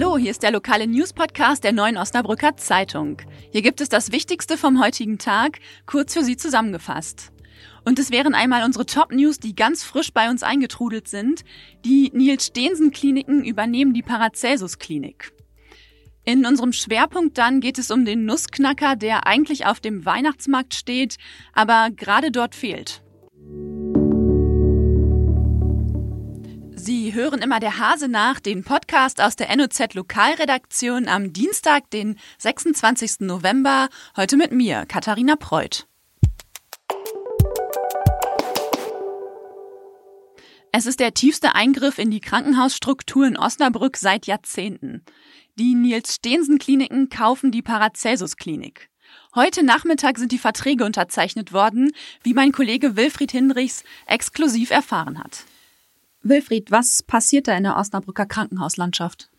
[0.00, 3.20] Hallo, hier ist der lokale News-Podcast der Neuen Osnabrücker Zeitung.
[3.50, 7.32] Hier gibt es das Wichtigste vom heutigen Tag, kurz für Sie zusammengefasst.
[7.84, 11.42] Und es wären einmal unsere Top-News, die ganz frisch bei uns eingetrudelt sind.
[11.84, 15.32] Die Nils-Stehensen-Kliniken übernehmen die Paracelsus-Klinik.
[16.24, 21.16] In unserem Schwerpunkt dann geht es um den Nussknacker, der eigentlich auf dem Weihnachtsmarkt steht,
[21.54, 23.02] aber gerade dort fehlt.
[27.08, 32.18] Sie hören immer der Hase nach, den Podcast aus der NOZ Lokalredaktion am Dienstag, den
[32.36, 33.20] 26.
[33.20, 35.86] November, heute mit mir, Katharina Preuth.
[40.70, 45.02] Es ist der tiefste Eingriff in die Krankenhausstruktur in Osnabrück seit Jahrzehnten.
[45.54, 48.90] Die Nils-Stehensen-Kliniken kaufen die Paracelsus-Klinik.
[49.34, 51.90] Heute Nachmittag sind die Verträge unterzeichnet worden,
[52.22, 55.46] wie mein Kollege Wilfried Hinrichs exklusiv erfahren hat.
[56.22, 59.30] Wilfried, was passiert da in der Osnabrücker Krankenhauslandschaft?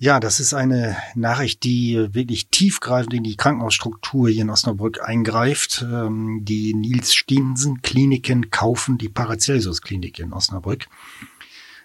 [0.00, 5.84] Ja, das ist eine Nachricht, die wirklich tiefgreifend in die Krankenhausstruktur hier in Osnabrück eingreift.
[5.90, 10.86] Ähm, die Nils Stiensen Kliniken kaufen die Paracelsus Klinik in Osnabrück.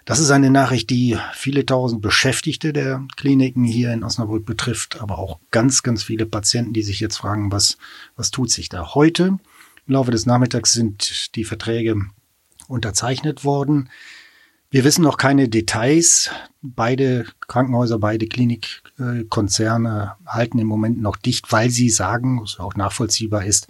[0.06, 5.18] Das ist eine Nachricht, die viele tausend Beschäftigte der Kliniken hier in Osnabrück betrifft, aber
[5.18, 7.78] auch ganz, ganz viele Patienten, die sich jetzt fragen, was,
[8.16, 9.40] was tut sich da heute?
[9.88, 11.96] Im Laufe des Nachmittags sind die Verträge
[12.68, 13.90] unterzeichnet worden.
[14.74, 16.32] Wir wissen noch keine Details.
[16.64, 23.46] Beide Krankenhäuser, beide Klinikkonzerne halten im Moment noch dicht, weil sie sagen, was auch nachvollziehbar
[23.46, 23.68] ist,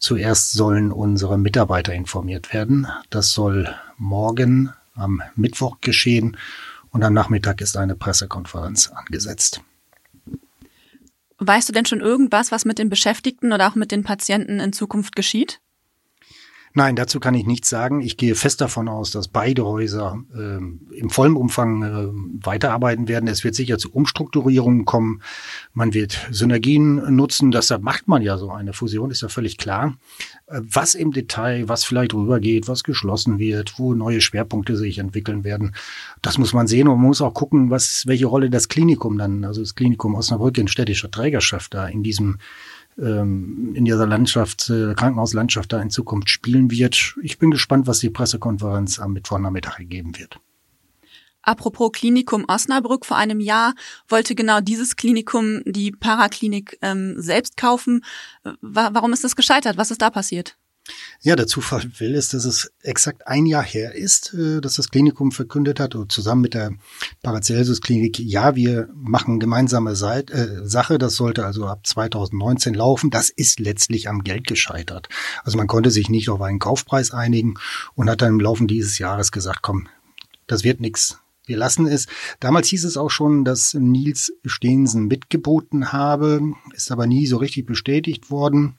[0.00, 2.88] zuerst sollen unsere Mitarbeiter informiert werden.
[3.08, 6.36] Das soll morgen am Mittwoch geschehen
[6.90, 9.60] und am Nachmittag ist eine Pressekonferenz angesetzt.
[11.38, 14.72] Weißt du denn schon irgendwas, was mit den Beschäftigten oder auch mit den Patienten in
[14.72, 15.60] Zukunft geschieht?
[16.74, 18.00] Nein, dazu kann ich nichts sagen.
[18.00, 23.28] Ich gehe fest davon aus, dass beide Häuser äh, im vollen Umfang äh, weiterarbeiten werden.
[23.28, 25.20] Es wird sicher zu Umstrukturierungen kommen.
[25.74, 27.50] Man wird Synergien nutzen.
[27.50, 29.98] Deshalb macht man ja so eine Fusion, ist ja völlig klar.
[30.46, 35.44] Äh, was im Detail, was vielleicht rübergeht, was geschlossen wird, wo neue Schwerpunkte sich entwickeln
[35.44, 35.74] werden,
[36.22, 36.88] das muss man sehen.
[36.88, 40.56] Und man muss auch gucken, was, welche Rolle das Klinikum dann, also das Klinikum Osnabrück
[40.56, 42.38] in städtischer Trägerschaft da in diesem
[42.98, 47.16] ähm, in dieser Landschaft, äh, Krankenhauslandschaft da in Zukunft spielen wird.
[47.22, 50.38] Ich bin gespannt, was die Pressekonferenz am Mittwochnachmittag ergeben wird.
[51.42, 53.74] Apropos Klinikum Osnabrück, vor einem Jahr
[54.08, 58.04] wollte genau dieses Klinikum die Paraklinik ähm, selbst kaufen.
[58.60, 59.76] Warum ist das gescheitert?
[59.76, 60.56] Was ist da passiert?
[61.20, 64.88] Ja, der Zufall will es, dass es exakt ein Jahr her ist, äh, dass das
[64.88, 66.72] Klinikum verkündet hat, zusammen mit der
[67.22, 73.10] Paracelsus-Klinik, ja, wir machen gemeinsame Seite, äh, Sache, das sollte also ab 2019 laufen.
[73.10, 75.08] Das ist letztlich am Geld gescheitert.
[75.44, 77.54] Also man konnte sich nicht auf einen Kaufpreis einigen
[77.94, 79.88] und hat dann im Laufe dieses Jahres gesagt, komm,
[80.48, 81.18] das wird nichts.
[81.46, 82.06] Wir lassen es.
[82.40, 86.40] Damals hieß es auch schon, dass Nils Stehensen mitgeboten habe,
[86.72, 88.76] ist aber nie so richtig bestätigt worden.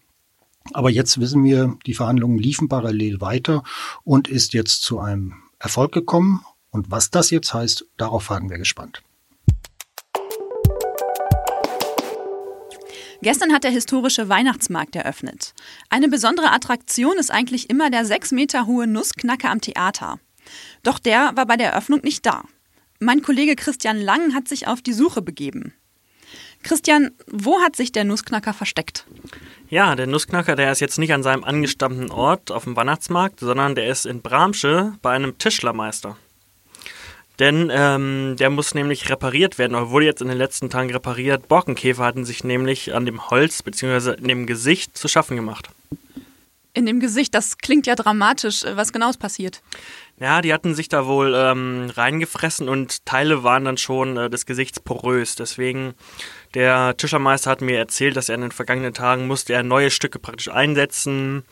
[0.71, 3.63] Aber jetzt wissen wir, die Verhandlungen liefen parallel weiter
[4.03, 6.45] und ist jetzt zu einem Erfolg gekommen.
[6.69, 9.03] Und was das jetzt heißt, darauf warten wir gespannt.
[13.21, 15.53] Gestern hat der historische Weihnachtsmarkt eröffnet.
[15.89, 20.19] Eine besondere Attraktion ist eigentlich immer der sechs Meter hohe Nussknacker am Theater.
[20.83, 22.43] Doch der war bei der Eröffnung nicht da.
[22.99, 25.73] Mein Kollege Christian Lang hat sich auf die Suche begeben.
[26.63, 29.05] Christian, wo hat sich der Nussknacker versteckt?
[29.69, 33.75] Ja, der Nussknacker, der ist jetzt nicht an seinem angestammten Ort auf dem Weihnachtsmarkt, sondern
[33.75, 36.17] der ist in Bramsche bei einem Tischlermeister.
[37.39, 41.47] Denn ähm, der muss nämlich repariert werden, oder wurde jetzt in den letzten Tagen repariert.
[41.47, 44.13] Borkenkäfer hatten sich nämlich an dem Holz bzw.
[44.13, 45.69] in dem Gesicht zu schaffen gemacht.
[46.75, 48.63] In dem Gesicht, das klingt ja dramatisch.
[48.75, 49.61] Was genau ist passiert?
[50.19, 54.45] Ja, die hatten sich da wohl ähm, reingefressen und Teile waren dann schon äh, des
[54.45, 55.35] Gesichts porös.
[55.35, 55.95] Deswegen
[56.53, 60.19] der Tischlermeister hat mir erzählt, dass er in den vergangenen Tagen musste er neue Stücke
[60.19, 61.43] praktisch einsetzen.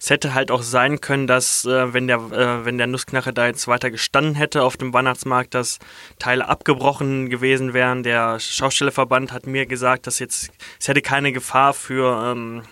[0.00, 3.46] Es hätte halt auch sein können, dass äh, wenn der äh, wenn der Nussknacker da
[3.46, 5.78] jetzt weiter gestanden hätte auf dem Weihnachtsmarkt, dass
[6.18, 8.02] Teile abgebrochen gewesen wären.
[8.02, 10.50] Der Schaustellerverband hat mir gesagt, dass jetzt
[10.80, 12.62] es hätte keine Gefahr für ähm,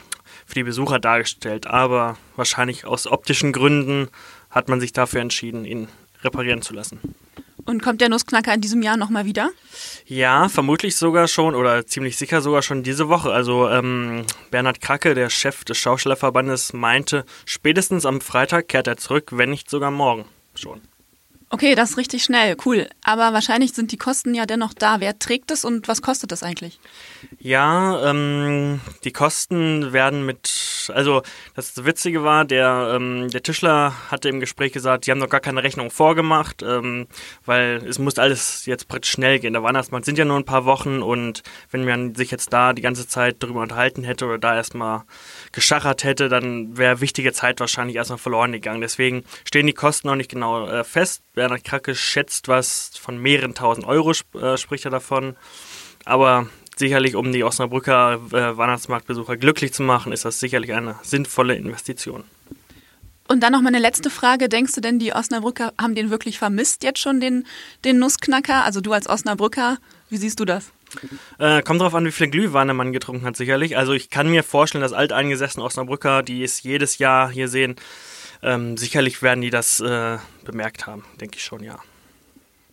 [0.45, 4.09] für die Besucher dargestellt, aber wahrscheinlich aus optischen Gründen
[4.57, 5.89] hat man sich dafür entschieden, ihn
[6.25, 6.99] reparieren zu lassen.
[7.67, 9.51] Und kommt der Nussknacker in diesem Jahr nochmal wieder?
[10.07, 13.33] Ja, vermutlich sogar schon oder ziemlich sicher sogar schon diese Woche.
[13.33, 19.31] Also ähm, Bernhard Kracke, der Chef des Schaustellerverbandes, meinte, spätestens am Freitag kehrt er zurück,
[19.33, 20.25] wenn nicht sogar morgen
[20.55, 20.81] schon.
[21.49, 22.89] Okay, das ist richtig schnell, cool.
[23.05, 24.99] Aber wahrscheinlich sind die Kosten ja dennoch da.
[24.99, 26.81] Wer trägt es und was kostet das eigentlich?
[27.39, 31.23] Ja, ähm, die Kosten werden mit, also
[31.55, 35.39] das Witzige war, der, ähm, der Tischler hatte im Gespräch gesagt, die haben noch gar
[35.39, 37.07] keine Rechnung vorgemacht, ähm,
[37.45, 39.53] weil es muss alles jetzt schnell gehen.
[39.53, 42.83] Der Weihnachtsmarkt sind ja nur ein paar Wochen und wenn man sich jetzt da die
[42.83, 45.05] ganze Zeit drüber unterhalten hätte oder da erstmal
[45.53, 48.81] geschachert hätte, dann wäre wichtige Zeit wahrscheinlich erstmal verloren gegangen.
[48.81, 51.23] Deswegen stehen die Kosten noch nicht genau äh, fest.
[51.37, 55.37] Bernhard Kracke schätzt was von mehreren tausend Euro, äh, spricht er davon.
[56.07, 61.55] Aber sicherlich, um die Osnabrücker äh, Weihnachtsmarktbesucher glücklich zu machen, ist das sicherlich eine sinnvolle
[61.55, 62.25] Investition.
[63.29, 64.49] Und dann noch meine letzte Frage.
[64.49, 67.45] Denkst du denn, die Osnabrücker haben den wirklich vermisst jetzt schon, den,
[67.85, 68.65] den Nussknacker?
[68.65, 69.77] Also du als Osnabrücker,
[70.09, 70.71] wie siehst du das?
[71.39, 73.77] Äh, kommt drauf an, wie viel Glühwein der Mann getrunken hat, sicherlich.
[73.77, 77.77] Also ich kann mir vorstellen, dass alteingesessene Osnabrücker, die es jedes Jahr hier sehen,
[78.47, 81.79] ähm, sicherlich werden die das äh, bemerkt haben, denke ich schon, ja.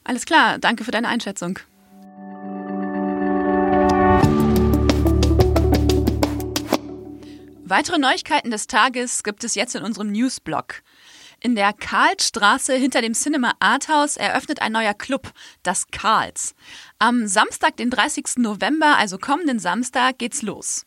[0.03, 1.59] Alles klar, danke für deine Einschätzung.
[7.65, 10.83] Weitere Neuigkeiten des Tages gibt es jetzt in unserem Newsblog.
[11.39, 15.31] In der Karlstraße hinter dem Cinema Arthouse eröffnet ein neuer Club,
[15.63, 16.55] das Karls.
[16.99, 18.37] Am Samstag, den 30.
[18.37, 20.85] November, also kommenden Samstag, geht's los.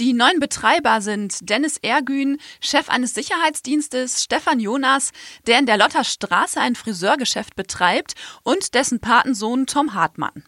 [0.00, 5.12] Die neuen Betreiber sind Dennis Ergün, Chef eines Sicherheitsdienstes, Stefan Jonas,
[5.46, 10.44] der in der Lotterstraße ein Friseurgeschäft betreibt, und dessen Patensohn Tom Hartmann.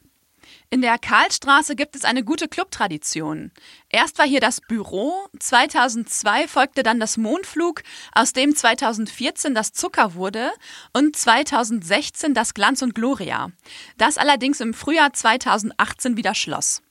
[0.68, 3.52] In der Karlstraße gibt es eine gute Clubtradition.
[3.88, 7.82] Erst war hier das Büro, 2002 folgte dann das Mondflug,
[8.12, 10.50] aus dem 2014 das Zucker wurde
[10.92, 13.52] und 2016 das Glanz und Gloria.
[13.96, 16.82] Das allerdings im Frühjahr 2018 wieder schloss.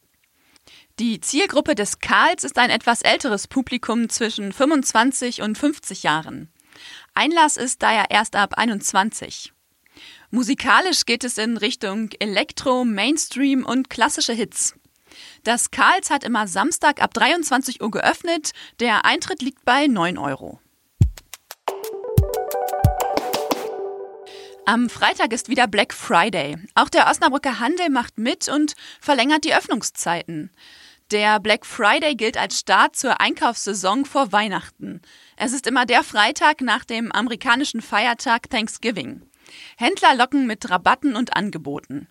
[0.97, 6.47] Die Zielgruppe des Karls ist ein etwas älteres Publikum zwischen 25 und 50 Jahren.
[7.13, 9.51] Einlass ist daher erst ab 21.
[10.31, 14.73] Musikalisch geht es in Richtung Elektro, Mainstream und klassische Hits.
[15.43, 18.51] Das Karls hat immer Samstag ab 23 Uhr geöffnet.
[18.79, 20.61] Der Eintritt liegt bei 9 Euro.
[24.67, 26.57] Am Freitag ist wieder Black Friday.
[26.73, 30.49] Auch der Osnabrücker Handel macht mit und verlängert die Öffnungszeiten.
[31.11, 35.03] Der Black Friday gilt als Start zur Einkaufssaison vor Weihnachten.
[35.37, 39.21] Es ist immer der Freitag nach dem amerikanischen Feiertag Thanksgiving.
[39.77, 42.07] Händler locken mit Rabatten und Angeboten.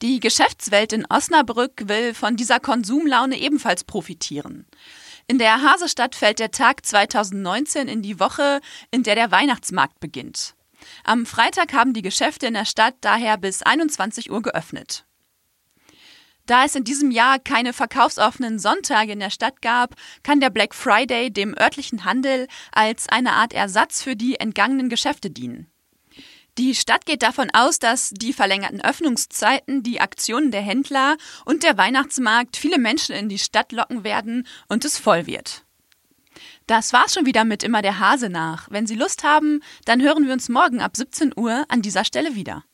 [0.00, 4.66] Die Geschäftswelt in Osnabrück will von dieser Konsumlaune ebenfalls profitieren.
[5.26, 10.53] In der Hasestadt fällt der Tag 2019 in die Woche, in der der Weihnachtsmarkt beginnt.
[11.04, 15.04] Am Freitag haben die Geschäfte in der Stadt daher bis 21 Uhr geöffnet.
[16.46, 20.74] Da es in diesem Jahr keine verkaufsoffenen Sonntage in der Stadt gab, kann der Black
[20.74, 25.70] Friday dem örtlichen Handel als eine Art Ersatz für die entgangenen Geschäfte dienen.
[26.58, 31.76] Die Stadt geht davon aus, dass die verlängerten Öffnungszeiten, die Aktionen der Händler und der
[31.76, 35.63] Weihnachtsmarkt viele Menschen in die Stadt locken werden und es voll wird.
[36.66, 38.70] Das war's schon wieder mit immer der Hase nach.
[38.70, 42.34] Wenn Sie Lust haben, dann hören wir uns morgen ab 17 Uhr an dieser Stelle
[42.36, 42.64] wieder.